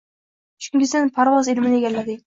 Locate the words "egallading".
1.83-2.19